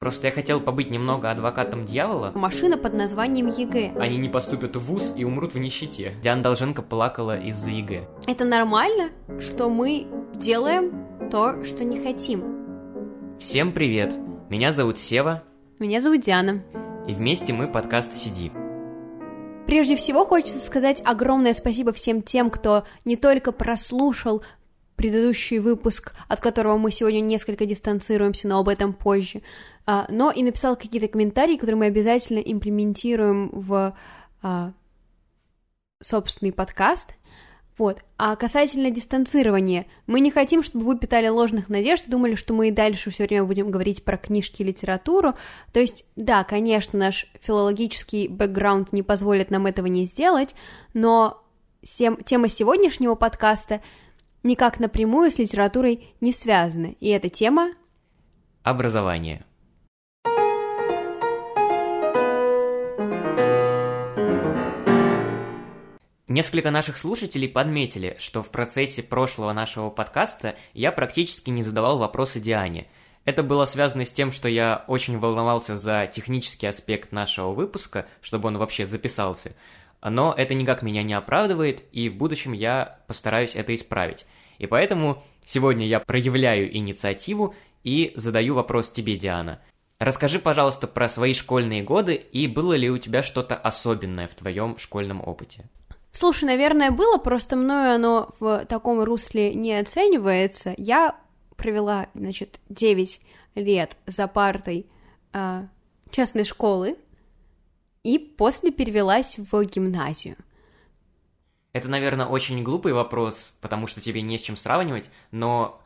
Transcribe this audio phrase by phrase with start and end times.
[0.00, 2.32] Просто я хотел побыть немного адвокатом дьявола.
[2.34, 4.00] Машина под названием ЕГЭ.
[4.00, 6.14] Они не поступят в ВУЗ и умрут в нищете.
[6.22, 8.08] Диана Долженко плакала из-за ЕГЭ.
[8.26, 9.10] Это нормально,
[9.40, 13.36] что мы делаем то, что не хотим.
[13.38, 14.14] Всем привет!
[14.48, 15.42] Меня зовут Сева.
[15.78, 16.62] Меня зовут Диана.
[17.06, 18.50] И вместе мы подкаст «Сиди».
[19.66, 24.42] Прежде всего хочется сказать огромное спасибо всем тем, кто не только прослушал
[25.00, 29.40] предыдущий выпуск, от которого мы сегодня несколько дистанцируемся, но об этом позже,
[29.86, 33.96] а, но и написал какие-то комментарии, которые мы обязательно имплементируем в
[34.42, 34.74] а,
[36.02, 37.14] собственный подкаст.
[37.78, 38.00] Вот.
[38.18, 42.70] А касательно дистанцирования, мы не хотим, чтобы вы питали ложных надежд думали, что мы и
[42.70, 45.32] дальше все время будем говорить про книжки и литературу.
[45.72, 50.54] То есть, да, конечно, наш филологический бэкграунд не позволит нам этого не сделать,
[50.92, 51.42] но
[51.82, 53.80] тема сегодняшнего подкаста
[54.42, 56.96] никак напрямую с литературой не связаны.
[57.00, 57.72] И эта тема...
[58.62, 59.44] Образование.
[66.30, 72.38] Несколько наших слушателей подметили, что в процессе прошлого нашего подкаста я практически не задавал вопросы
[72.38, 72.86] Диане.
[73.24, 78.46] Это было связано с тем, что я очень волновался за технический аспект нашего выпуска, чтобы
[78.46, 79.56] он вообще записался.
[80.02, 84.26] Но это никак меня не оправдывает, и в будущем я постараюсь это исправить.
[84.58, 89.60] И поэтому сегодня я проявляю инициативу и задаю вопрос тебе, Диана.
[89.98, 94.78] Расскажи, пожалуйста, про свои школьные годы и было ли у тебя что-то особенное в твоем
[94.78, 95.68] школьном опыте?
[96.12, 100.74] Слушай, наверное, было, просто мною оно в таком русле не оценивается.
[100.76, 101.16] Я
[101.56, 103.20] провела, значит, 9
[103.56, 104.86] лет за партой
[105.32, 105.62] э,
[106.10, 106.96] частной школы
[108.02, 110.36] и после перевелась в гимназию.
[111.72, 115.80] Это, наверное, очень глупый вопрос, потому что тебе не с чем сравнивать, но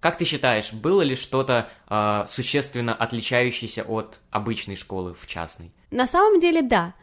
[0.00, 5.70] как ты считаешь, было ли что-то э, существенно отличающееся от обычной школы в частной?
[5.90, 6.94] На самом деле, да.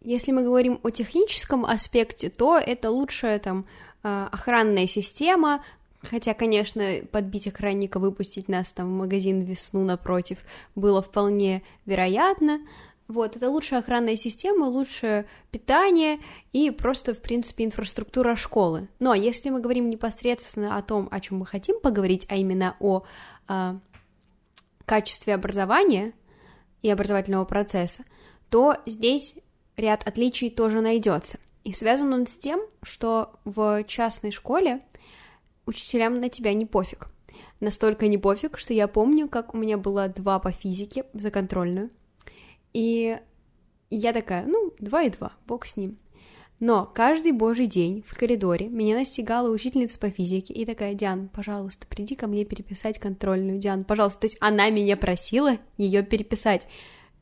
[0.00, 3.66] Если мы говорим о техническом аспекте, то это лучшая там
[4.02, 5.64] а, охранная система,
[6.02, 10.38] хотя, конечно, подбить охранника, выпустить нас там в магазин весну напротив
[10.76, 12.60] было вполне вероятно.
[13.08, 16.20] Вот, это лучшая охранная система, лучшее питание
[16.52, 18.88] и просто, в принципе, инфраструктура школы.
[18.98, 23.04] Но если мы говорим непосредственно о том, о чем мы хотим поговорить, а именно о
[23.48, 23.78] э,
[24.84, 26.12] качестве образования
[26.82, 28.04] и образовательного процесса,
[28.50, 29.36] то здесь
[29.78, 31.38] ряд отличий тоже найдется.
[31.64, 34.82] И связан он с тем, что в частной школе
[35.64, 37.08] учителям на тебя не пофиг.
[37.60, 41.88] Настолько не пофиг, что я помню, как у меня было два по физике за контрольную.
[42.78, 43.18] И
[43.90, 45.98] я такая, ну, два и два, бог с ним.
[46.60, 51.88] Но каждый божий день в коридоре меня настигала учительница по физике и такая, Диан, пожалуйста,
[51.88, 54.20] приди ко мне переписать контрольную, Диан, пожалуйста.
[54.20, 56.68] То есть она меня просила ее переписать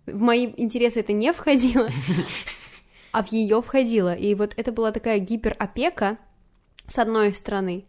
[0.06, 1.88] в мои интересы это не входило,
[3.12, 4.14] а в ее входило.
[4.14, 6.18] И вот это была такая гиперопека,
[6.86, 7.84] с одной стороны.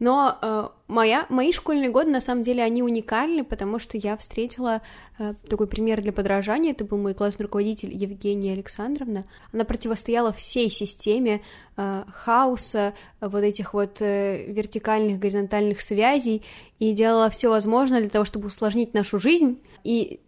[0.00, 4.82] Но э, моя, мои школьные годы, на самом деле, они уникальны, потому что я встретила
[5.18, 6.72] э, такой пример для подражания.
[6.72, 9.24] Это был мой классный руководитель Евгения Александровна.
[9.52, 11.42] Она противостояла всей системе
[11.76, 16.42] э, хаоса, вот этих вот э, вертикальных, горизонтальных связей
[16.80, 19.60] и делала все возможное для того, чтобы усложнить нашу жизнь.
[19.84, 20.20] И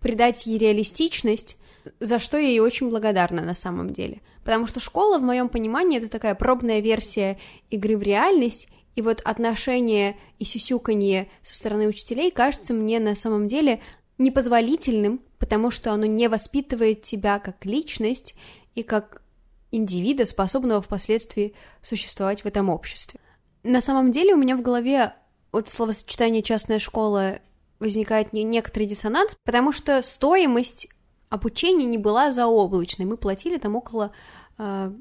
[0.00, 1.58] придать ей реалистичность,
[2.00, 4.20] за что я ей очень благодарна на самом деле.
[4.44, 7.38] Потому что школа, в моем понимании, это такая пробная версия
[7.70, 8.68] игры в реальность,
[8.98, 13.80] и вот отношение и сюсюканье со стороны учителей кажется мне на самом деле
[14.18, 18.34] непозволительным, потому что оно не воспитывает тебя как личность
[18.74, 19.22] и как
[19.70, 23.20] индивида, способного впоследствии существовать в этом обществе.
[23.62, 25.14] На самом деле у меня в голове
[25.52, 27.38] от словосочетания «частная школа»
[27.78, 30.88] возникает некоторый диссонанс, потому что стоимость
[31.28, 33.06] обучения не была заоблачной.
[33.06, 34.10] Мы платили там около
[34.58, 34.92] э,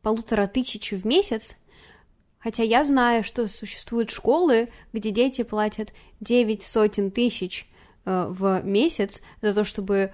[0.00, 1.56] полутора тысяч в месяц,
[2.38, 7.68] хотя я знаю, что существуют школы, где дети платят 9 сотен тысяч
[8.04, 10.12] э, в месяц за то, чтобы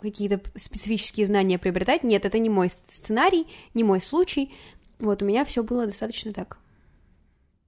[0.00, 2.02] какие-то специфические знания приобретать.
[2.02, 4.54] Нет, это не мой сценарий, не мой случай.
[4.98, 6.58] Вот у меня все было достаточно так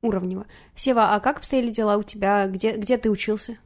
[0.02, 0.46] уровнево.
[0.74, 2.46] Сева, а как обстояли дела у тебя?
[2.46, 3.58] Где, где ты учился?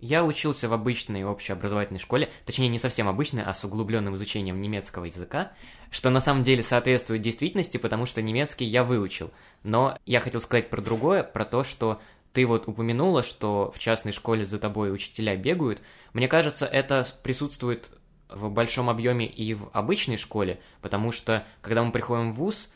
[0.00, 5.06] Я учился в обычной общеобразовательной школе, точнее не совсем обычной, а с углубленным изучением немецкого
[5.06, 5.52] языка,
[5.90, 9.32] что на самом деле соответствует действительности, потому что немецкий я выучил.
[9.64, 12.00] Но я хотел сказать про другое, про то, что
[12.32, 15.80] ты вот упомянула, что в частной школе за тобой учителя бегают.
[16.12, 17.90] Мне кажется, это присутствует
[18.28, 22.68] в большом объеме и в обычной школе, потому что когда мы приходим в ВУЗ,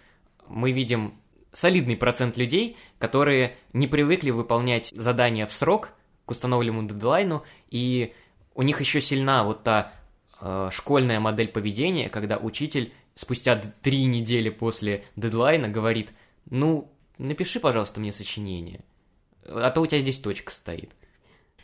[0.49, 1.15] мы видим
[1.53, 5.91] солидный процент людей, которые не привыкли выполнять задания в срок,
[6.25, 8.15] к установленному дедлайну, и
[8.55, 9.93] у них еще сильна вот та
[10.41, 16.11] э, школьная модель поведения, когда учитель спустя три недели после дедлайна говорит,
[16.49, 18.81] ну, напиши, пожалуйста, мне сочинение,
[19.45, 20.91] а то у тебя здесь точка стоит.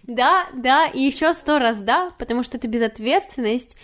[0.02, 3.76] Да, да, и еще сто раз да, потому что это безответственность,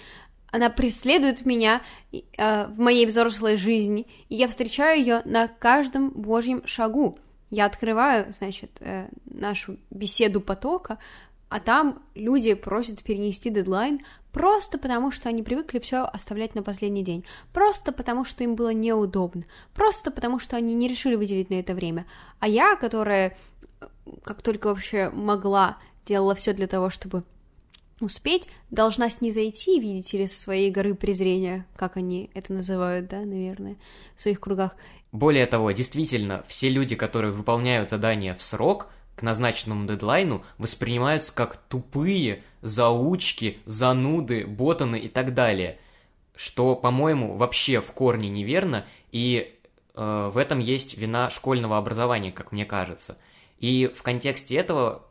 [0.51, 1.83] она преследует меня
[2.13, 7.19] э, в моей взрослой жизни, и я встречаю ее на каждом божьем шагу.
[7.55, 10.99] Я открываю, значит, э, нашу беседу потока,
[11.49, 14.01] а там люди просят перенести дедлайн
[14.33, 18.73] просто потому, что они привыкли все оставлять на последний день, просто потому, что им было
[18.73, 22.07] неудобно, просто потому, что они не решили выделить на это время.
[22.41, 23.37] А я, которая
[23.81, 23.87] э,
[24.25, 27.23] как только вообще могла, делала все для того, чтобы
[28.01, 33.77] успеть, должна снизойти, видите ли, со своей горы презрения, как они это называют, да, наверное,
[34.17, 34.75] в своих кругах.
[35.15, 41.57] Более того, действительно, все люди, которые выполняют задания в срок, к назначенному дедлайну воспринимаются как
[41.57, 45.79] тупые, заучки, зануды, ботаны и так далее,
[46.35, 49.57] что, по-моему, вообще в корне неверно, и
[49.95, 53.17] э, в этом есть вина школьного образования, как мне кажется.
[53.61, 55.07] И в контексте этого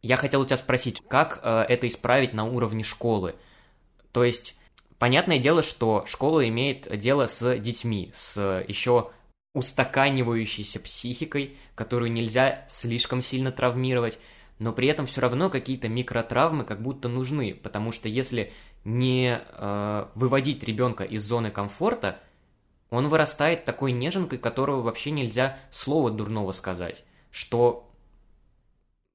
[0.00, 3.34] я хотел у тебя спросить, как э, это исправить на уровне школы?
[4.12, 4.56] То есть,
[4.98, 9.10] понятное дело, что школа имеет дело с детьми, с еще
[9.54, 14.18] устаканивающейся психикой, которую нельзя слишком сильно травмировать,
[14.58, 18.52] но при этом все равно какие-то микротравмы как будто нужны, потому что если
[18.84, 22.20] не э, выводить ребенка из зоны комфорта,
[22.90, 27.90] он вырастает такой неженкой, которого вообще нельзя слова дурного сказать, что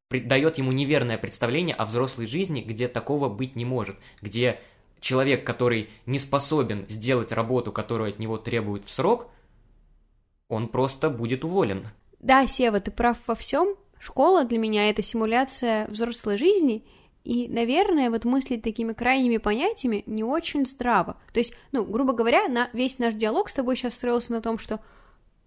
[0.09, 4.59] дает ему неверное представление о взрослой жизни, где такого быть не может, где
[4.99, 9.29] человек, который не способен сделать работу, которую от него требуют в срок,
[10.49, 11.87] он просто будет уволен.
[12.19, 13.75] Да, Сева, ты прав во всем.
[13.99, 16.85] Школа для меня это симуляция взрослой жизни,
[17.23, 21.17] и, наверное, вот мыслить такими крайними понятиями не очень здраво.
[21.33, 24.57] То есть, ну, грубо говоря, на весь наш диалог с тобой сейчас строился на том,
[24.57, 24.79] что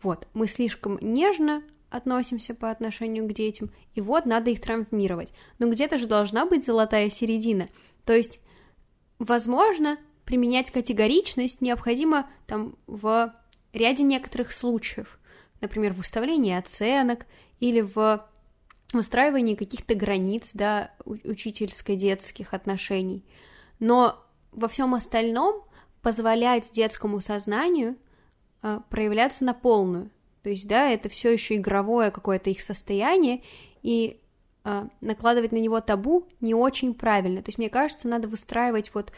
[0.02, 5.32] вот, мы слишком нежно относимся по отношению к детям, и вот надо их травмировать.
[5.58, 7.69] Но где-то же должна быть золотая середина.
[8.05, 8.41] То есть,
[9.19, 13.32] возможно, применять категоричность необходимо там в
[13.72, 15.19] ряде некоторых случаев,
[15.61, 17.26] например, в выставлении оценок
[17.58, 18.26] или в
[18.93, 23.25] устраивании каких-то границ, да, учительско-детских отношений.
[23.78, 25.64] Но во всем остальном
[26.02, 27.96] позволять детскому сознанию
[28.62, 30.11] э, проявляться на полную.
[30.43, 33.43] То есть, да, это все еще игровое какое-то их состояние,
[33.82, 34.20] и
[34.64, 37.43] э, накладывать на него табу не очень правильно.
[37.43, 39.12] То есть, мне кажется, надо выстраивать вот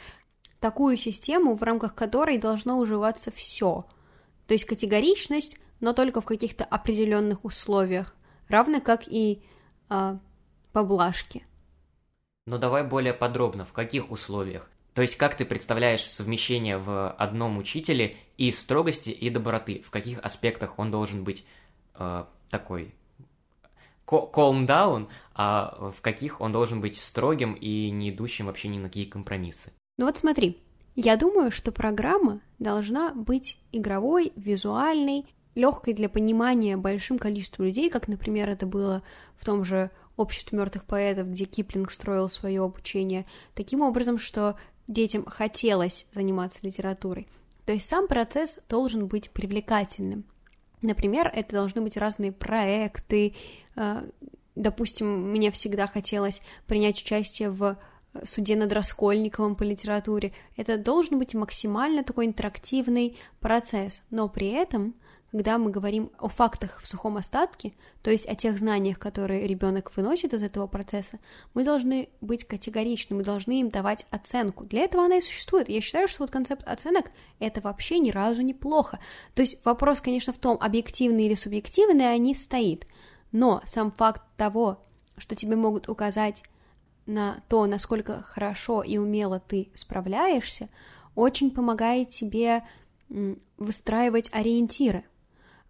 [0.60, 3.86] такую систему, в рамках которой должно уживаться все–
[4.52, 8.14] то есть категоричность, но только в каких-то определенных условиях,
[8.48, 9.42] равно как и
[9.88, 10.18] э,
[10.74, 11.46] поблажки.
[12.44, 14.70] Но давай более подробно, в каких условиях?
[14.92, 19.80] То есть как ты представляешь совмещение в одном учителе и строгости, и доброты?
[19.80, 21.46] В каких аспектах он должен быть
[21.94, 22.94] э, такой
[24.06, 28.88] calm down, а в каких он должен быть строгим и не идущим вообще ни на
[28.88, 29.72] какие компромиссы?
[29.96, 30.60] Ну вот смотри,
[30.94, 38.08] я думаю, что программа должна быть игровой, визуальной, легкой для понимания большим количеством людей, как,
[38.08, 39.02] например, это было
[39.36, 44.56] в том же обществе мертвых поэтов, где Киплинг строил свое обучение, таким образом, что
[44.86, 47.28] детям хотелось заниматься литературой.
[47.64, 50.24] То есть сам процесс должен быть привлекательным.
[50.82, 53.34] Например, это должны быть разные проекты.
[53.76, 54.02] Э,
[54.56, 57.78] допустим, мне всегда хотелось принять участие в
[58.24, 60.32] суде над Раскольниковым по литературе.
[60.56, 64.94] Это должен быть максимально такой интерактивный процесс, но при этом,
[65.30, 69.96] когда мы говорим о фактах в сухом остатке, то есть о тех знаниях, которые ребенок
[69.96, 71.18] выносит из этого процесса,
[71.54, 74.64] мы должны быть категоричны, мы должны им давать оценку.
[74.64, 75.70] Для этого она и существует.
[75.70, 77.06] Я считаю, что вот концепт оценок—
[77.38, 79.00] это вообще ни разу не плохо.
[79.34, 82.86] То есть вопрос, конечно, в том, объективные или субъективные они стоит,
[83.32, 84.82] но сам факт того,
[85.16, 86.42] что тебе могут указать
[87.06, 90.68] на то, насколько хорошо и умело ты справляешься,
[91.14, 92.62] очень помогает тебе
[93.58, 95.04] выстраивать ориентиры.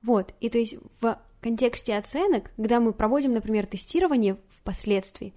[0.02, 5.34] Вот, и то есть в контексте оценок, когда мы проводим, например, тестирование впоследствии,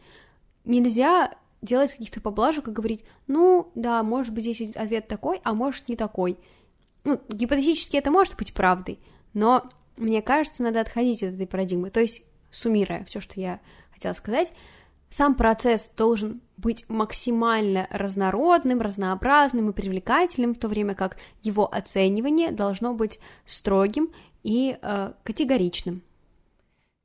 [0.63, 5.89] нельзя делать каких-то поблажек и говорить, ну, да, может быть, здесь ответ такой, а может,
[5.89, 6.37] не такой.
[7.03, 8.99] Ну, гипотетически это может быть правдой,
[9.33, 11.89] но мне кажется, надо отходить от этой парадигмы.
[11.89, 13.59] То есть, суммируя все, что я
[13.91, 14.53] хотела сказать,
[15.09, 22.51] сам процесс должен быть максимально разнородным, разнообразным и привлекательным, в то время как его оценивание
[22.51, 24.09] должно быть строгим
[24.43, 26.01] и э, категоричным.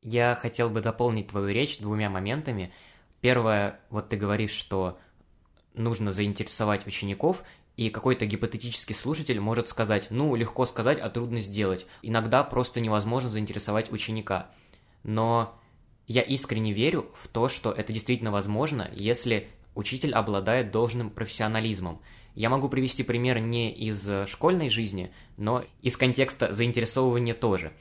[0.03, 2.73] Я хотел бы дополнить твою речь двумя моментами.
[3.21, 4.99] Первое, вот ты говоришь, что
[5.75, 7.43] нужно заинтересовать учеников,
[7.77, 11.87] и какой-то гипотетический слушатель может сказать, ну, легко сказать, а трудно сделать.
[12.03, 14.51] Иногда просто невозможно заинтересовать ученика.
[15.03, 15.59] Но
[16.11, 22.01] я искренне верю в то, что это действительно возможно, если учитель обладает должным профессионализмом.
[22.35, 27.73] Я могу привести пример не из школьной жизни, но из контекста заинтересовывания тоже.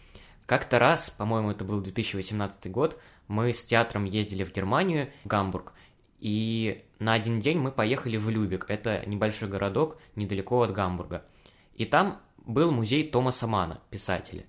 [0.45, 5.73] Как-то раз, по-моему, это был 2018 год, мы с театром ездили в Германию, в Гамбург,
[6.19, 11.25] и на один день мы поехали в Любек, это небольшой городок недалеко от Гамбурга.
[11.73, 14.45] И там был музей Томаса Мана, писателя.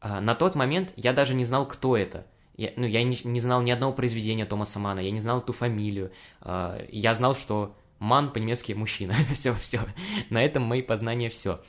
[0.00, 2.28] А, на тот момент я даже не знал, кто это.
[2.58, 5.52] Я, ну, я не, не знал ни одного произведения Томаса Мана, я не знал эту
[5.52, 6.10] фамилию.
[6.40, 9.14] А, я знал, что Ман по-немецки мужчина.
[9.32, 9.80] все, все.
[10.28, 11.60] На этом мои познания все.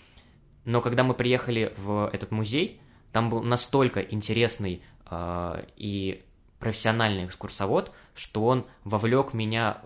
[0.66, 2.82] Но когда мы приехали в этот музей,
[3.12, 6.24] там был настолько интересный э, и
[6.60, 9.82] профессиональный экскурсовод, что он вовлек меня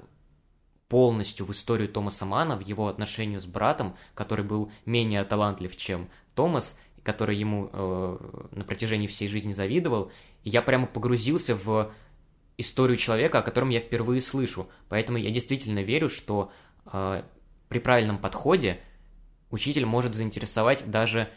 [0.88, 6.10] полностью в историю Томаса Мана, в его отношению с братом, который был менее талантлив, чем
[6.34, 8.18] Томас, который ему э,
[8.52, 10.12] на протяжении всей жизни завидовал.
[10.44, 11.92] И я прямо погрузился в
[12.58, 14.70] историю человека, о котором я впервые слышу.
[14.90, 16.52] Поэтому я действительно верю, что
[16.86, 17.24] э,
[17.70, 18.80] при правильном подходе
[19.50, 21.30] учитель может заинтересовать даже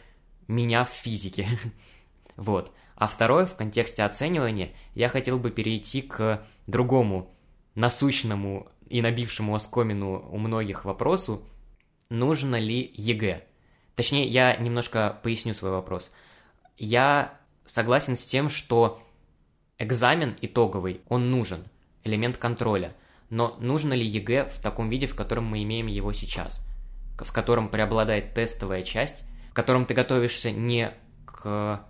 [0.48, 1.46] меня в физике.
[2.36, 2.72] вот.
[2.96, 7.34] А второе, в контексте оценивания, я хотел бы перейти к другому
[7.74, 11.44] насущному и набившему оскомину у многих вопросу,
[12.08, 13.44] нужно ли ЕГЭ.
[13.94, 16.10] Точнее, я немножко поясню свой вопрос.
[16.78, 19.02] Я согласен с тем, что
[19.78, 21.64] экзамен итоговый, он нужен,
[22.04, 22.94] элемент контроля.
[23.28, 26.64] Но нужно ли ЕГЭ в таком виде, в котором мы имеем его сейчас?
[27.18, 30.92] В котором преобладает тестовая часть, в котором ты готовишься не
[31.24, 31.84] к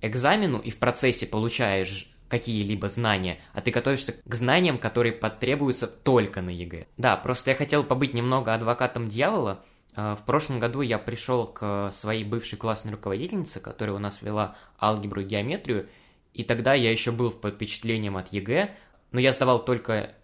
[0.00, 6.42] экзамену и в процессе получаешь какие-либо знания, а ты готовишься к знаниям, которые потребуются только
[6.42, 6.86] на ЕГЭ.
[6.96, 9.64] Да, просто я хотел побыть немного адвокатом дьявола.
[9.96, 14.56] А, в прошлом году я пришел к своей бывшей классной руководительнице, которая у нас вела
[14.80, 15.88] алгебру и геометрию,
[16.34, 18.76] и тогда я еще был под впечатлением от ЕГЭ,
[19.10, 20.14] но я сдавал только,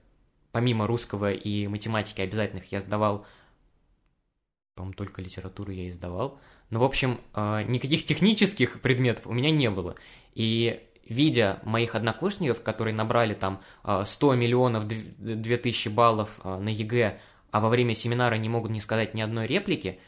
[0.53, 3.27] помимо русского и математики обязательных, я сдавал,
[4.75, 6.39] по-моему, только литературу я и сдавал,
[6.69, 9.95] но, в общем, а, никаких технических предметов у меня не было.
[10.35, 17.21] И видя моих однокурсников, которые набрали там 100 а, миллионов 2000 баллов на ЕГЭ,
[17.53, 20.01] а во время семинара не могут не сказать ни одной реплики,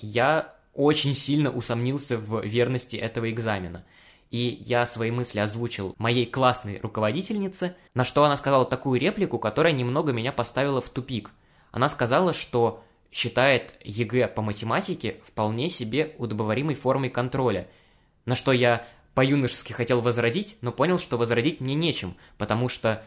[0.00, 3.84] я очень сильно усомнился в верности этого экзамена.
[4.30, 9.72] И я свои мысли озвучил моей классной руководительнице, на что она сказала такую реплику, которая
[9.72, 11.30] немного меня поставила в тупик.
[11.70, 17.68] Она сказала, что считает ЕГЭ по математике вполне себе удобоваримой формой контроля,
[18.24, 23.02] на что я по-юношески хотел возразить, но понял, что возразить мне нечем, потому что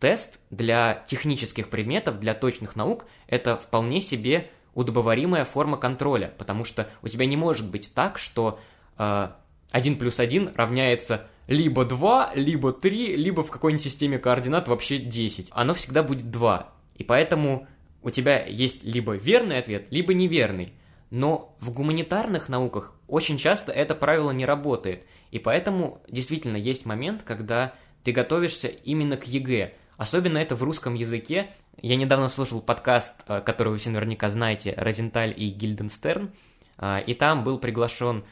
[0.00, 6.88] тест для технических предметов, для точных наук, это вполне себе удобоваримая форма контроля, потому что
[7.02, 8.60] у тебя не может быть так, что
[8.96, 9.28] э,
[9.72, 15.48] 1 плюс 1 равняется либо 2, либо 3, либо в какой-нибудь системе координат вообще 10.
[15.52, 16.72] Оно всегда будет 2.
[16.96, 17.66] И поэтому
[18.02, 20.72] у тебя есть либо верный ответ, либо неверный.
[21.10, 25.04] Но в гуманитарных науках очень часто это правило не работает.
[25.30, 27.74] И поэтому действительно есть момент, когда
[28.04, 29.72] ты готовишься именно к ЕГЭ.
[29.98, 31.50] Особенно это в русском языке.
[31.82, 36.30] Я недавно слушал подкаст, э, который вы все наверняка знаете, Розенталь и Гильденстерн.
[36.78, 38.24] Э, и там был приглашен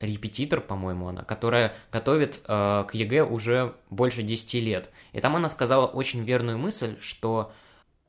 [0.00, 4.90] репетитор, по-моему, она, которая готовит э, к ЕГЭ уже больше 10 лет.
[5.12, 7.52] И там она сказала очень верную мысль, что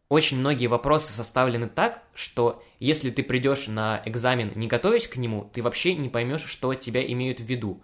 [0.10, 5.50] очень многие вопросы составлены так, что если ты придешь на экзамен, не готовясь к нему,
[5.54, 7.82] ты вообще не поймешь, что там имеют в виду.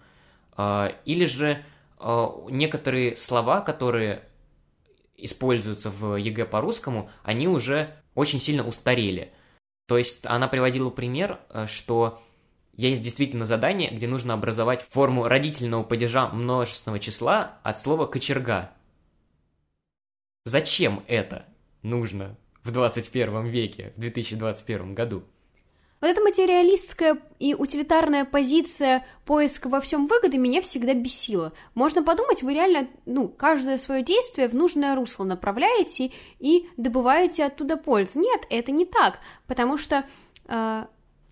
[0.57, 1.63] А, или же
[1.99, 4.23] а, некоторые слова, которые
[5.17, 9.33] используются в ЕГЭ по-русскому, они уже очень сильно устарели.
[9.87, 12.21] То есть она приводила пример, э, что
[12.73, 18.71] есть действительно задание, где нужно образовать форму родительного падежа множественного числа от слова «кочерга».
[20.45, 21.45] Зачем это?
[21.87, 25.23] нужно в 21 веке, в 2021 году.
[25.99, 31.53] Вот эта материалистская и утилитарная позиция поиска во всем выгоды меня всегда бесила.
[31.73, 37.77] Можно подумать, вы реально, ну, каждое свое действие в нужное русло направляете и добываете оттуда
[37.77, 38.19] пользу.
[38.19, 40.05] Нет, это не так, потому что
[40.47, 40.85] э,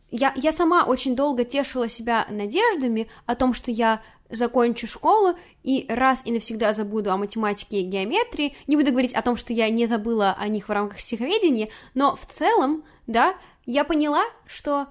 [0.09, 5.85] я, я сама очень долго тешила себя надеждами о том, что я закончу школу и
[5.87, 8.55] раз и навсегда забуду о математике и геометрии.
[8.65, 12.15] Не буду говорить о том, что я не забыла о них в рамках стиховедения, но
[12.15, 14.87] в целом, да, я поняла, что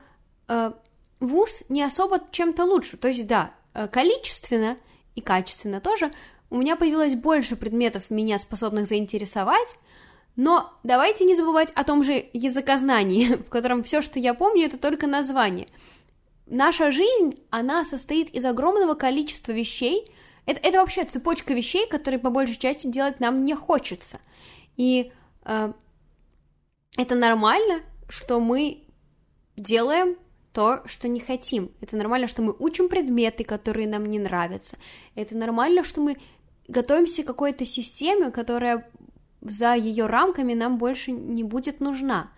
[0.49, 0.73] э,
[1.21, 2.97] вуз не особо чем-то лучше.
[2.97, 4.77] То есть, да, э, количественно
[5.15, 6.13] и качественно тоже
[6.51, 9.77] у меня появилось больше предметов, меня способных заинтересовать,
[10.37, 14.79] но давайте не забывать о том же языкознании, в котором все, что я помню, это
[14.79, 15.69] только название.
[16.47, 20.13] Наша жизнь, она состоит из огромного количества вещей.
[20.47, 24.21] Это, это вообще цепочка вещей, которые по большей части делать нам не хочется.
[24.77, 25.11] И
[25.45, 25.73] э,
[26.99, 28.85] это нормально, что мы
[29.57, 30.17] делаем
[30.53, 31.73] то, что не хотим.
[31.81, 34.77] Это нормально, что мы учим предметы, которые нам не нравятся.
[35.15, 36.17] Это нормально, что мы
[36.69, 38.89] готовимся к какой-то системе, которая
[39.41, 42.31] за ее рамками нам больше не будет нужна.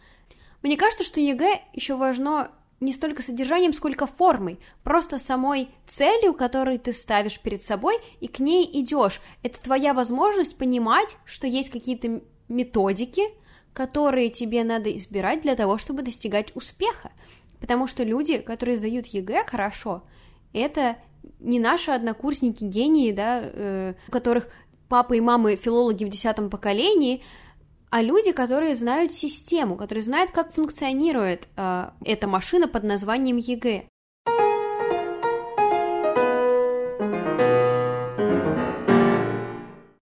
[0.62, 6.78] Мне кажется, что ЕГЭ еще важно не столько содержанием, сколько формой, просто самой целью, которую
[6.78, 9.20] ты ставишь перед собой, и к ней идешь.
[9.42, 13.22] Это твоя возможность понимать, что есть какие-то методики,
[13.76, 17.12] которые тебе надо избирать для того, чтобы достигать успеха.
[17.60, 20.02] Потому что люди, которые сдают ЕГЭ хорошо,
[20.54, 20.96] это
[21.40, 24.48] не наши однокурсники гении, да, э, у которых
[24.88, 27.22] папы и мамы филологи в десятом поколении,
[27.90, 33.88] а люди, которые знают систему, которые знают, как функционирует э, эта машина под названием ЕГЭ.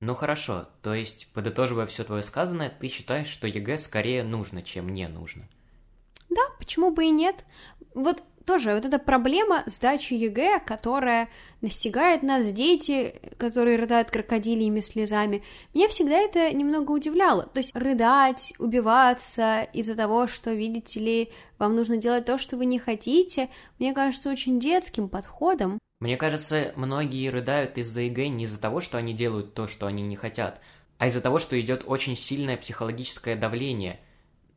[0.05, 4.91] Ну хорошо, то есть, подытоживая все твое сказанное, ты считаешь, что ЕГЭ скорее нужно, чем
[4.91, 5.45] не нужно?
[6.29, 7.47] Да, почему бы и нет?
[7.95, 11.31] Вот тоже вот эта проблема сдачи ЕГЭ, которая
[11.63, 15.43] настигает нас, дети, которые рыдают крокодильими слезами,
[15.73, 17.45] меня всегда это немного удивляло.
[17.47, 22.67] То есть рыдать, убиваться из-за того, что, видите ли, вам нужно делать то, что вы
[22.67, 25.79] не хотите, мне кажется очень детским подходом.
[26.05, 30.03] Мне кажется, многие рыдают из-за ЕГЭ не из-за того, что они делают то, что они
[30.03, 30.61] не хотят,
[30.99, 34.01] а из-за того, что идет очень сильное психологическое давление.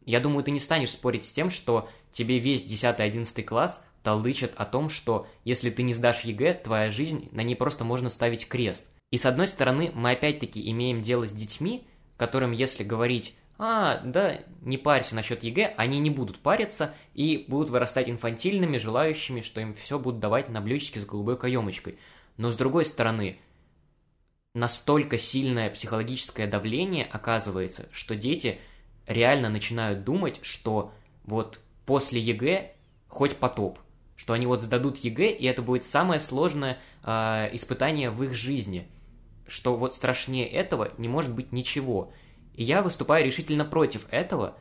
[0.04, 4.66] Я думаю, ты не станешь спорить с тем, что тебе весь 10-11 класс талдычат о
[4.66, 8.86] том, что если ты не сдашь ЕГЭ, твоя жизнь, на ней просто можно ставить крест.
[9.12, 11.88] И с одной стороны, мы опять-таки имеем дело с детьми,
[12.18, 17.70] которым если говорить «А, да, не парься насчет ЕГЭ», они не будут париться и будут
[17.70, 21.98] вырастать инфантильными, желающими, что им все будут давать на блюдечке с голубой каемочкой.
[22.38, 23.40] Но с другой стороны,
[24.54, 28.60] настолько сильное психологическое давление оказывается, что дети
[29.08, 30.94] реально начинают думать, что
[31.24, 32.74] вот после ЕГЭ
[33.08, 33.80] хоть потоп,
[34.16, 38.88] что они вот сдадут ЕГЭ, и это будет самое сложное э, испытание в их жизни,
[39.48, 42.12] что вот страшнее этого не может быть ничего.
[42.58, 44.58] И я выступаю решительно против этого,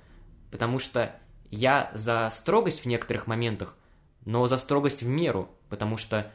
[0.52, 1.18] потому что
[1.50, 3.76] я за строгость в некоторых моментах,
[4.24, 6.32] но за строгость в меру, потому что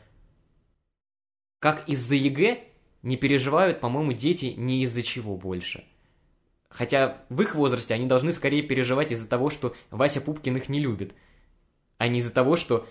[1.60, 2.66] как из-за ЕГЭ
[3.04, 5.86] не переживают, по-моему, дети ни из-за чего больше.
[6.68, 10.82] Хотя в их возрасте они должны скорее переживать из-за того, что Вася Пупкин их не
[10.82, 11.16] любит–
[12.02, 12.88] а не из-за того, что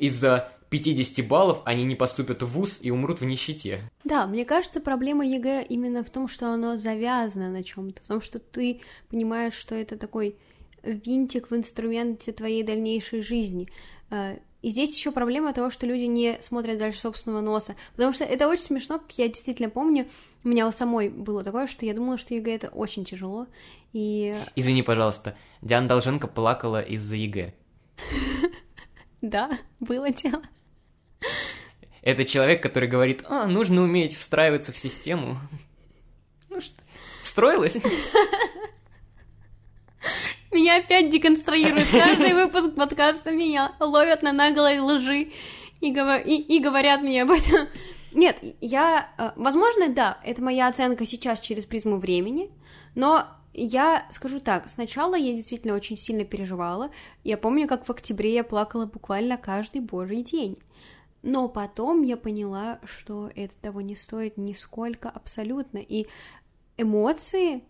[0.00, 3.80] из-за 50 баллов они не поступят в ВУЗ и умрут в нищете.
[4.04, 8.20] Да, мне кажется, проблема ЕГЭ именно в том, что оно завязано на чем-то, в том,
[8.20, 10.36] что ты понимаешь, что это такой
[10.82, 13.68] винтик в инструменте твоей дальнейшей жизни.
[14.10, 17.76] Э, и здесь еще проблема того, что люди не смотрят дальше собственного носа.
[17.96, 20.06] Потому что это очень смешно, как я действительно помню,
[20.44, 23.46] у меня у самой было такое, что я думала, что ЕГЭ это очень тяжело.
[23.92, 24.38] И...
[24.56, 27.54] Извини, пожалуйста, Диана Долженко плакала из-за ЕГЭ.
[29.22, 30.40] Да, было дело.
[32.02, 35.38] Это человек, который говорит, а, нужно уметь встраиваться в систему.
[36.48, 36.82] Ну что,
[37.22, 37.76] встроилась?
[40.50, 41.88] Меня опять деконструируют.
[41.90, 45.28] Каждый выпуск подкаста меня ловят на наглой лжи
[45.80, 46.20] и, говор...
[46.20, 47.68] и, и говорят мне об этом.
[48.12, 49.08] Нет, я...
[49.16, 52.50] Э, возможно, да, это моя оценка сейчас через призму времени,
[52.96, 56.90] но я скажу так, сначала я действительно очень сильно переживала.
[57.24, 60.58] Я помню, как в октябре я плакала буквально каждый божий день.
[61.22, 65.78] Но потом я поняла, что это того не стоит нисколько абсолютно.
[65.78, 66.06] И
[66.76, 67.62] эмоции,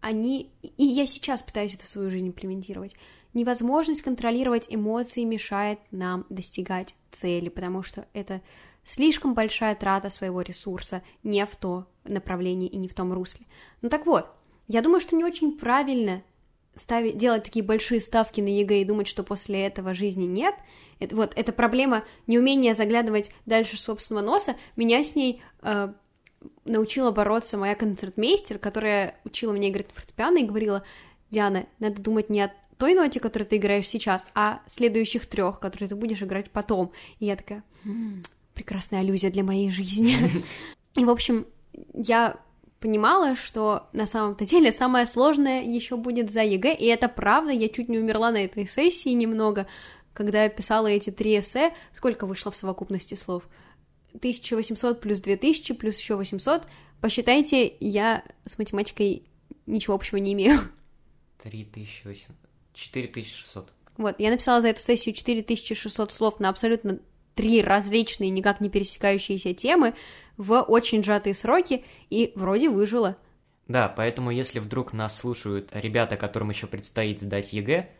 [0.00, 0.52] они...
[0.62, 2.96] И я сейчас пытаюсь это в свою жизнь имплементировать.
[3.34, 8.42] Невозможность контролировать эмоции мешает нам достигать цели, потому что это
[8.84, 13.46] слишком большая трата своего ресурса не в то направлении и не в том русле.
[13.82, 14.30] Ну так вот,
[14.66, 16.22] я думаю, что не очень правильно
[16.78, 20.54] ставить, делать такие большие ставки на ЕГЭ и думать, что после этого жизни нет.
[21.00, 25.92] Это, вот эта проблема неумения заглядывать дальше собственного носа, меня с ней э,
[26.64, 30.84] научила бороться моя концертмейстер, которая учила меня играть в фортепиано и говорила,
[31.30, 35.88] Диана, надо думать не о той ноте, которую ты играешь сейчас, а следующих трех, которые
[35.88, 36.92] ты будешь играть потом.
[37.18, 37.64] И я такая,
[38.54, 40.16] прекрасная аллюзия для моей жизни.
[40.94, 41.46] И, в общем,
[41.94, 42.40] я
[42.80, 47.68] понимала, что на самом-то деле самое сложное еще будет за ЕГЭ, и это правда, я
[47.68, 49.66] чуть не умерла на этой сессии немного,
[50.12, 53.44] когда я писала эти три эссе, сколько вышло в совокупности слов?
[54.14, 56.66] 1800 плюс 2000 плюс еще 800.
[57.00, 59.24] Посчитайте, я с математикой
[59.66, 60.58] ничего общего не имею.
[61.38, 62.34] 3800.
[62.72, 63.72] 4600.
[63.96, 67.00] Вот, я написала за эту сессию 4600 слов на абсолютно
[67.38, 69.94] три различные, никак не пересекающиеся темы
[70.36, 73.16] в очень сжатые сроки, и вроде выжила.
[73.68, 77.90] Да, поэтому если вдруг нас слушают ребята, которым еще предстоит сдать ЕГЭ,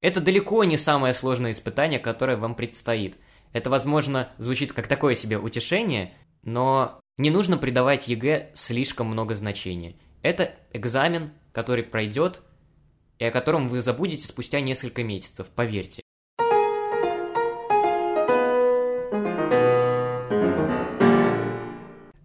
[0.00, 3.16] это далеко не самое сложное испытание, которое вам предстоит.
[3.52, 9.94] Это, возможно, звучит как такое себе утешение, но не нужно придавать ЕГЭ слишком много значения.
[10.22, 12.40] Это экзамен, который пройдет,
[13.20, 16.02] и о котором вы забудете спустя несколько месяцев, поверьте.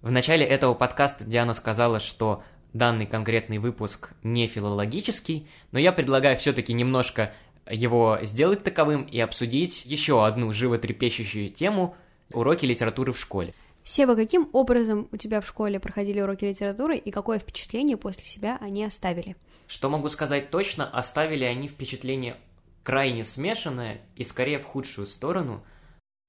[0.06, 6.38] В начале этого подкаста Диана сказала, что данный конкретный выпуск не филологический, но я предлагаю
[6.38, 7.34] все-таки немножко
[7.68, 11.96] его сделать таковым и обсудить еще одну животрепещущую тему–
[12.32, 13.56] уроки литературы в школе.
[13.82, 18.60] Сева, каким образом у тебя в школе проходили уроки литературы и какое впечатление после себя
[18.62, 19.36] они оставили?
[19.65, 22.38] Что могу сказать точно, оставили они впечатление
[22.84, 25.63] крайне смешанное и скорее в худшую сторону.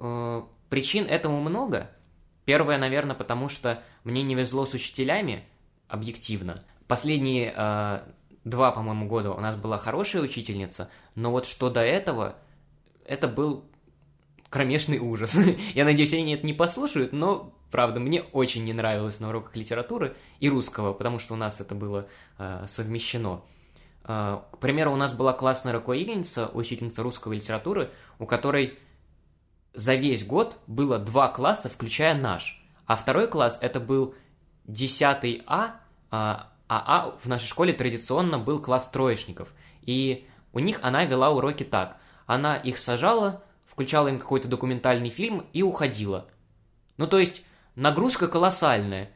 [0.01, 1.91] Э, причин этому много.
[2.47, 5.45] Первое, наверное, потому что мне не везло с учителями,
[5.89, 6.63] объективно.
[6.87, 8.01] Последние э,
[8.45, 12.37] два, по-моему, года у нас была хорошая учительница, но вот что до этого,
[13.05, 13.65] это был
[14.49, 15.37] кромешный ужас.
[15.75, 20.15] Я надеюсь, они это не послушают, но, правда, мне очень не нравилось на уроках литературы
[20.39, 22.07] и русского, потому что у нас это было
[22.39, 23.43] э, совмещено.
[24.05, 28.79] Э, к примеру, у нас была классная руководительница, учительница русского литературы, у которой
[29.77, 32.61] за весь год было два класса, включая наш.
[32.87, 34.15] А второй класс это был
[34.65, 39.53] 10 А, а А в нашей школе традиционно был класс троечников.
[39.83, 41.99] И у них она вела уроки так.
[42.25, 46.27] Она их сажала, включала им какой-то документальный фильм и уходила.
[46.97, 47.43] Ну, то есть,
[47.75, 49.11] нагрузка колоссальная.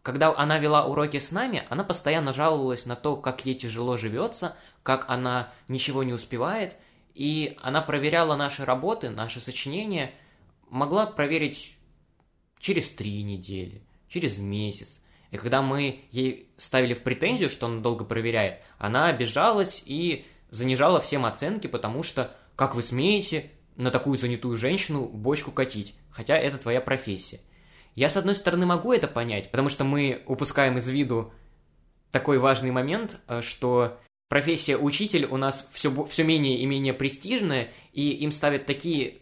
[0.00, 4.56] Когда она вела уроки с нами, она постоянно жаловалась на то, как ей тяжело живется,
[4.82, 6.76] как она ничего не успевает,
[7.14, 10.12] и она проверяла наши работы, наши сочинения,
[10.68, 11.76] могла проверить
[12.58, 15.00] через три недели, через месяц.
[15.30, 21.00] И когда мы ей ставили в претензию, что она долго проверяет, она обижалась и занижала
[21.00, 26.58] всем оценки, потому что, как вы смеете, на такую занятую женщину бочку катить, хотя это
[26.58, 27.40] твоя профессия.
[27.94, 31.32] Я, с одной стороны, могу это понять, потому что мы упускаем из виду
[32.10, 33.98] такой важный момент, э, что
[34.32, 39.18] профессия учитель у нас все, все менее и менее престижная, и им ставят такие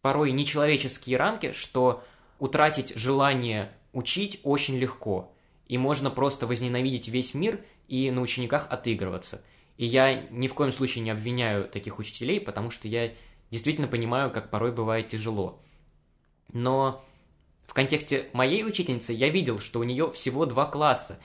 [0.00, 2.02] порой нечеловеческие рамки, что
[2.38, 5.34] утратить желание учить очень легко,
[5.68, 9.42] и можно просто возненавидеть весь мир и на учениках отыгрываться.
[9.76, 13.12] И я ни в коем случае не обвиняю таких учителей, потому что я
[13.50, 15.60] действительно понимаю, как порой бывает тяжело.
[16.54, 17.04] Но
[17.66, 21.18] в контексте моей учительницы я видел, что у нее всего два класса.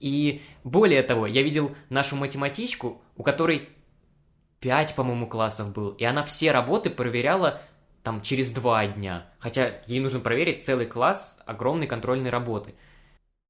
[0.00, 3.68] И более того, я видел нашу математичку, у которой
[4.60, 7.60] пять, по-моему, классов был, и она все работы проверяла
[8.02, 12.74] там через два дня, хотя ей нужно проверить целый класс огромной контрольной работы.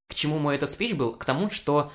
[0.08, 1.14] К чему мой этот спич был?
[1.14, 1.92] К тому, что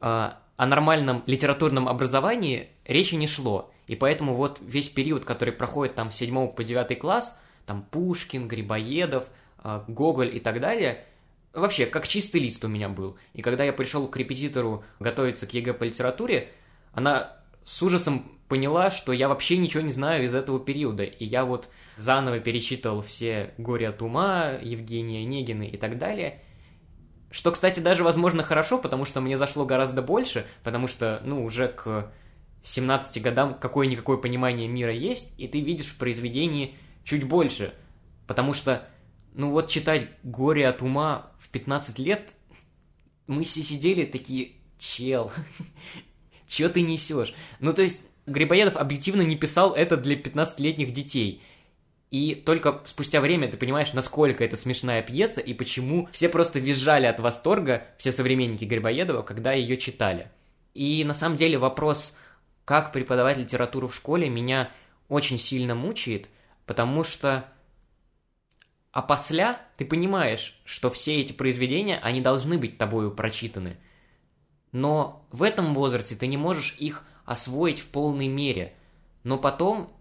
[0.00, 3.70] э, о нормальном литературном образовании речи не шло.
[3.86, 8.48] И поэтому вот весь период, который проходит там с 7 по 9 класс, там Пушкин,
[8.48, 9.24] Грибоедов,
[9.62, 11.04] э, Гоголь и так далее,
[11.60, 13.16] вообще как чистый лист у меня был.
[13.32, 16.52] И когда я пришел к репетитору готовиться к ЕГЭ по литературе,
[16.92, 21.02] она с ужасом поняла, что я вообще ничего не знаю из этого периода.
[21.02, 26.42] И я вот заново перечитывал все «Горе от ума», Евгения Онегина и так далее.
[27.30, 31.68] Что, кстати, даже, возможно, хорошо, потому что мне зашло гораздо больше, потому что, ну, уже
[31.68, 32.12] к
[32.62, 37.74] 17 годам какое-никакое понимание мира есть, и ты видишь в произведении чуть больше.
[38.26, 38.86] Потому что,
[39.34, 42.34] ну вот читать «Горе от ума» 15 лет,
[43.26, 45.32] мы все сидели такие, чел,
[46.46, 47.34] чё ты несешь?
[47.60, 51.42] Ну то есть, Грибоедов объективно не писал это для 15-летних детей.
[52.10, 57.06] И только спустя время ты понимаешь, насколько это смешная пьеса и почему все просто визжали
[57.06, 60.30] от восторга, все современники Грибоедова, когда ее читали.
[60.74, 62.12] И на самом деле вопрос
[62.66, 64.70] как преподавать литературу в школе меня
[65.08, 66.28] очень сильно мучает,
[66.66, 67.48] потому что
[68.96, 73.76] а после ты понимаешь, что все эти произведения, они должны быть тобою прочитаны.
[74.72, 78.72] Но в этом возрасте ты не можешь их освоить в полной мере.
[79.22, 79.92] Но потом,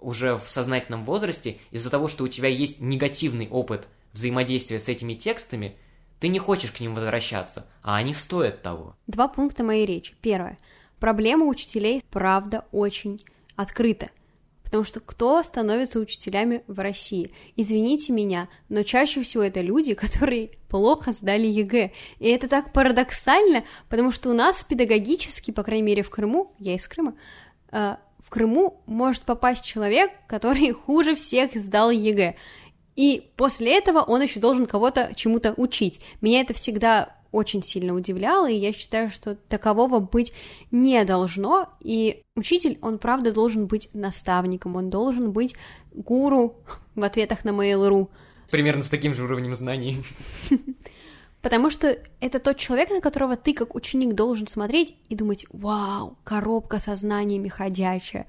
[0.00, 5.14] уже в сознательном возрасте, из-за того, что у тебя есть негативный опыт взаимодействия с этими
[5.14, 5.76] текстами,
[6.18, 8.96] ты не хочешь к ним возвращаться, а они стоят того.
[9.06, 10.16] Два пункта моей речи.
[10.20, 10.58] Первое.
[10.98, 13.20] Проблема учителей, правда, очень
[13.54, 14.10] открыта.
[14.64, 17.32] Потому что кто становится учителями в России?
[17.54, 21.92] Извините меня, но чаще всего это люди, которые плохо сдали ЕГЭ.
[22.18, 26.74] И это так парадоксально, потому что у нас педагогически, по крайней мере в Крыму, я
[26.74, 27.14] из Крыма,
[27.70, 32.34] э, в Крыму может попасть человек, который хуже всех сдал ЕГЭ.
[32.96, 36.00] И после этого он еще должен кого-то чему-то учить.
[36.20, 40.32] Меня это всегда очень сильно удивляло, и я считаю, что такового быть
[40.70, 45.56] не должно, и учитель, он правда должен быть наставником, он должен быть
[45.92, 46.56] гуру
[46.94, 48.08] в ответах на Mail.ru.
[48.50, 50.04] Примерно с таким же уровнем знаний.
[51.42, 56.16] Потому что это тот человек, на которого ты как ученик должен смотреть и думать, вау,
[56.24, 58.26] коробка со знаниями ходячая.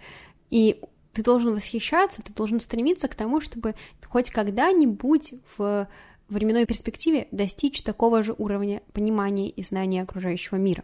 [0.49, 0.81] И
[1.13, 5.87] ты должен восхищаться, ты должен стремиться к тому, чтобы хоть когда-нибудь в
[6.29, 10.83] временной перспективе достичь такого же уровня понимания и знания окружающего мира.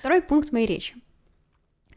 [0.00, 0.94] Второй пункт моей речи.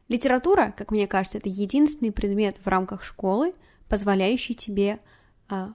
[0.07, 3.53] Литература, как мне кажется, это единственный предмет в рамках школы,
[3.87, 4.99] позволяющий тебе
[5.47, 5.73] а,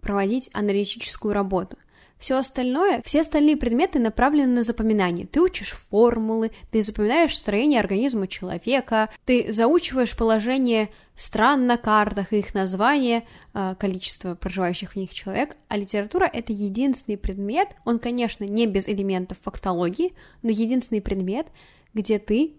[0.00, 1.76] проводить аналитическую работу–
[2.20, 5.26] все остальное, все остальные предметы направлены на запоминание.
[5.26, 12.54] Ты учишь формулы, ты запоминаешь строение организма человека, ты заучиваешь положение стран на картах, их
[12.54, 18.66] название, а, количество проживающих в них человек, а литература— это единственный предмет, он, конечно, не
[18.66, 21.46] без элементов фактологии, но единственный предмет,
[21.94, 22.54] где ты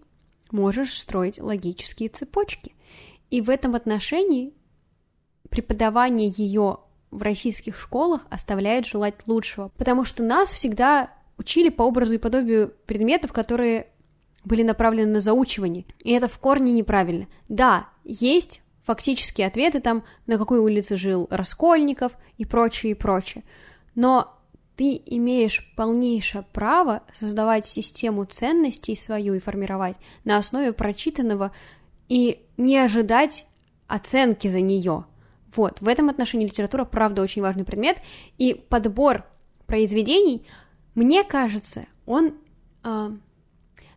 [0.50, 2.74] можешь строить логические цепочки.
[3.30, 4.52] И в этом отношении
[5.48, 6.78] преподавание ее
[7.12, 12.74] в российских школах оставляет желать лучшего, потому что нас всегда учили по образу и подобию
[12.86, 13.88] предметов, которые
[14.44, 17.28] были направлены на заучивание, и это в корне неправильно.
[17.48, 23.44] Да, есть фактические ответы там, на какой улице жил Раскольников и прочее, и прочее,
[23.94, 24.34] но
[24.76, 31.52] ты имеешь полнейшее право создавать систему ценностей свою и формировать на основе прочитанного
[32.08, 33.46] и не ожидать
[33.86, 35.04] оценки за нее–
[35.54, 37.98] вот, в этом отношении литература, правда, очень важный предмет,
[38.38, 39.24] и подбор
[39.66, 40.46] произведений,
[40.94, 42.34] мне кажется, он...
[42.84, 43.10] Э,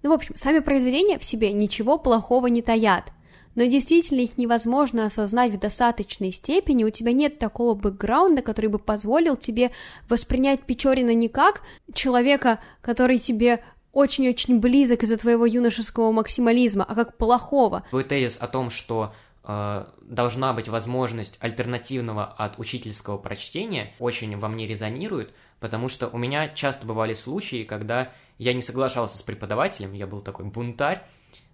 [0.04, 3.12] ну, в общем, сами произведения в себе ничего плохого не таят,
[3.56, 8.78] но действительно их невозможно осознать в достаточной степени, у тебя нет такого бэкграунда, который бы
[8.78, 9.72] позволил тебе
[10.08, 11.62] воспринять Печорина не как
[11.94, 13.64] человека, который тебе
[13.94, 17.84] очень-очень близок из-за твоего юношеского максимализма, а как плохого.
[17.90, 19.14] Твой тезис о том, что
[19.48, 26.48] должна быть возможность альтернативного от учительского прочтения, очень во мне резонирует, потому что у меня
[26.48, 31.04] часто бывали случаи, когда я не соглашался с преподавателем, я был такой бунтарь,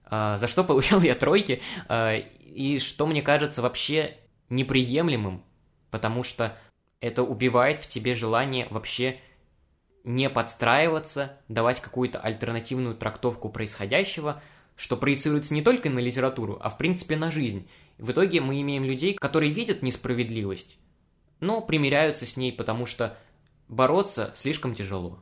[0.09, 4.17] э, за что получал я тройки, э, и что мне кажется вообще
[4.49, 5.43] неприемлемым,
[5.89, 6.57] потому что
[7.01, 9.19] это убивает в тебе желание вообще
[10.03, 14.41] не подстраиваться, давать какую-то альтернативную трактовку происходящего,
[14.75, 17.67] что проецируется не только на литературу, а в принципе на жизнь.
[17.97, 20.77] В итоге мы имеем людей, которые видят несправедливость,
[21.39, 23.17] но примиряются с ней, потому что
[23.67, 25.19] бороться слишком тяжело.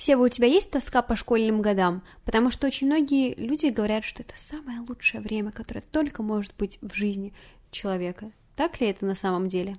[0.00, 2.02] Сева, у тебя есть тоска по школьным годам?
[2.24, 6.78] Потому что очень многие люди говорят, что это самое лучшее время, которое только может быть
[6.80, 7.34] в жизни
[7.70, 8.32] человека.
[8.56, 9.76] Так ли это на самом деле?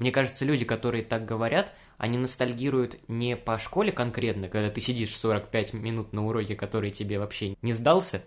[0.00, 5.14] Мне кажется, люди, которые так говорят, они ностальгируют не по школе конкретно, когда ты сидишь
[5.14, 8.24] 45 минут на уроке, который тебе вообще не сдался,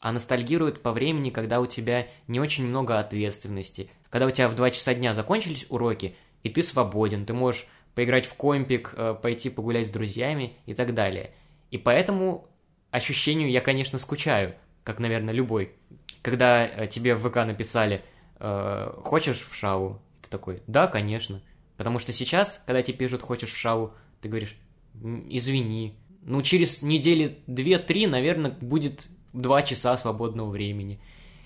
[0.00, 4.56] а ностальгируют по времени, когда у тебя не очень много ответственности, когда у тебя в
[4.56, 9.50] 2 часа дня закончились уроки, и ты свободен, ты можешь поиграть в компик, э, пойти
[9.50, 11.30] погулять с друзьями и так далее.
[11.70, 12.48] И поэтому
[12.90, 15.74] ощущению я, конечно, скучаю, как, наверное, любой.
[16.22, 18.02] Когда э, тебе в ВК написали
[18.40, 21.40] э, «Хочешь в шау?» Ты такой, да, конечно.
[21.76, 24.56] Потому что сейчас, когда тебе пишут «хочешь в шау», ты говоришь
[24.94, 25.94] «извини».
[26.22, 31.00] Ну, через недели две-три, наверное, будет два часа свободного времени.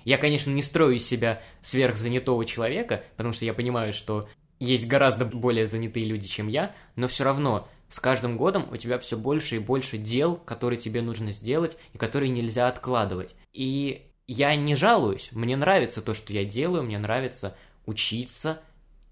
[0.05, 4.27] Я, конечно, не строю из себя сверхзанятого человека, потому что я понимаю, что
[4.59, 8.99] есть гораздо более занятые люди, чем я, но все равно с каждым годом у тебя
[8.99, 13.35] все больше и больше дел, которые тебе нужно сделать и которые нельзя откладывать.
[13.53, 18.63] И я не жалуюсь, мне нравится то, что я делаю, мне нравится учиться,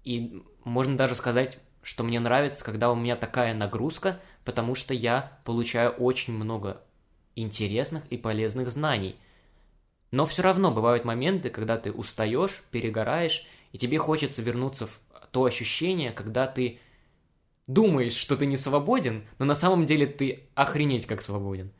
[0.09, 5.39] и можно даже сказать, что мне нравится, когда у меня такая нагрузка, потому что я
[5.45, 6.81] получаю очень много
[7.35, 9.17] интересных и полезных знаний.
[10.09, 15.43] Но все равно бывают моменты, когда ты устаешь, перегораешь, и тебе хочется вернуться в то
[15.43, 16.79] ощущение, когда ты
[17.67, 21.71] думаешь, что ты не свободен, но на самом деле ты охренеть как свободен.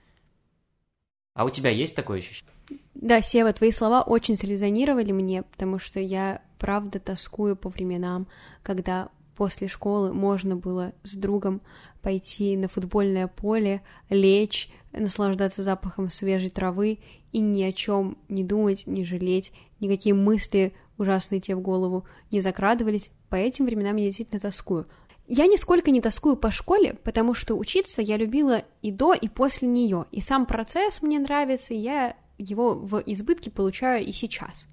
[1.33, 2.53] А у тебя есть такое ощущение?
[2.93, 8.27] Да, Сева, твои слова очень срезонировали мне, потому что я правда тоскую по временам,
[8.61, 11.61] когда после школы можно было с другом
[12.01, 16.99] пойти на футбольное поле, лечь, наслаждаться запахом свежей травы
[17.31, 22.41] и ни о чем не думать, не жалеть, никакие мысли ужасные тебе в голову не
[22.41, 23.09] закрадывались.
[23.29, 24.87] По этим временам я действительно тоскую.
[25.27, 29.67] Я нисколько не тоскую по школе, потому что учиться я любила и до, и после
[29.67, 30.05] нее.
[30.11, 34.65] И сам процесс мне нравится, и я его в избытке получаю и сейчас.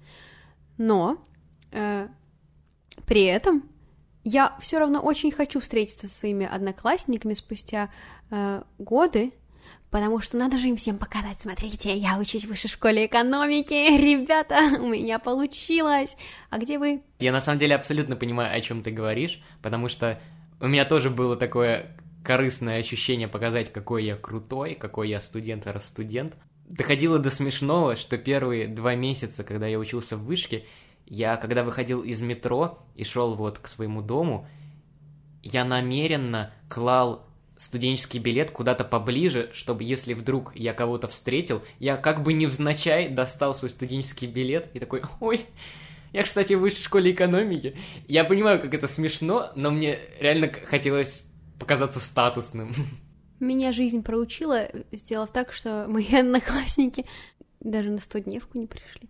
[0.77, 1.23] Но
[1.71, 3.63] при этом
[4.23, 7.89] я все равно очень хочу встретиться со своими одноклассниками спустя
[8.29, 9.31] э, годы,
[9.89, 14.81] потому что надо же им всем показать, смотрите, я учусь в высшей школе экономики, ребята,
[14.81, 16.17] у меня получилось,
[16.49, 17.03] а где вы?
[17.19, 20.19] Я на самом деле абсолютно понимаю, о чем ты говоришь, потому что
[20.59, 25.85] у меня тоже было такое корыстное ощущение показать, какой я крутой, какой я студент, раз
[25.87, 26.35] студент.
[26.67, 30.65] Доходило до смешного, что первые два месяца, когда я учился в вышке,
[31.07, 34.47] я, когда выходил из метро и шел вот к своему дому,
[35.41, 37.25] я намеренно клал
[37.57, 43.55] студенческий билет куда-то поближе, чтобы если вдруг я кого-то встретил, я как бы невзначай достал
[43.55, 45.45] свой студенческий билет и такой, ой,
[46.13, 47.77] я, кстати, в высшей школе экономики.
[48.07, 51.23] Я понимаю, как это смешно, но мне реально хотелось
[51.59, 52.73] показаться статусным.
[53.39, 57.05] Меня жизнь проучила, сделав так, что мои одноклассники
[57.59, 59.09] даже на стодневку не пришли.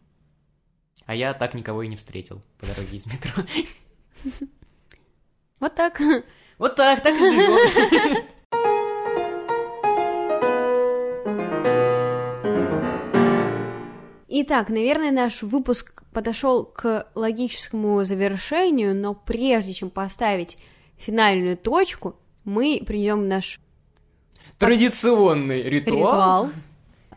[1.08, 3.32] А я так никого и не встретил по дороге из метро.
[5.60, 6.00] Вот так.
[6.60, 8.28] Вот так, так и живем.
[14.28, 20.60] Итак, наверное, наш выпуск подошел к логическому завершению, но прежде чем поставить
[20.96, 23.60] финальную точку, мы придем наш
[24.60, 26.48] традиционный ритуал.
[26.48, 26.50] ритуал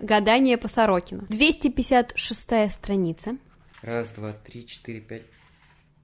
[0.00, 1.26] гадание по Сорокину.
[1.28, 3.36] 256 страница.
[3.82, 5.22] Раз, два, три, четыре, пять.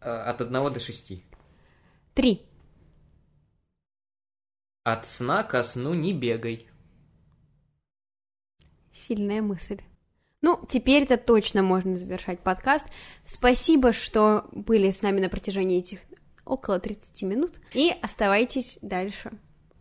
[0.00, 1.22] А, от одного до шести.
[2.14, 2.42] Три.
[4.82, 6.68] От сна ко сну не бегай.
[8.92, 9.80] Сильная мысль.
[10.40, 12.86] Ну, теперь-то точно можно завершать подкаст.
[13.24, 16.00] Спасибо, что были с нами на протяжении этих
[16.44, 17.60] около 30 минут.
[17.74, 19.32] И оставайтесь дальше.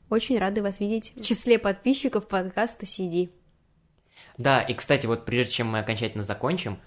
[0.10, 3.30] Очень рады вас видеть в числе подписчиков подкаста CD.
[4.38, 6.80] Да, и, кстати, вот прежде чем мы окончательно закончим,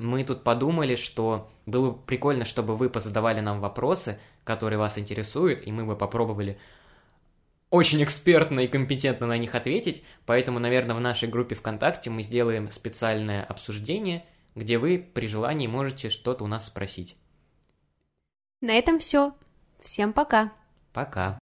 [0.00, 5.66] мы тут подумали, что было бы прикольно, чтобы вы позадавали нам вопросы, которые вас интересуют,
[5.66, 6.58] и мы бы попробовали
[7.68, 12.72] очень экспертно и компетентно на них ответить, поэтому, наверное, в нашей группе ВКонтакте мы сделаем
[12.72, 17.16] специальное обсуждение, где вы при желании можете что-то у нас спросить.
[18.60, 19.34] На этом все.
[19.82, 20.52] Всем пока.
[20.92, 21.38] Пока.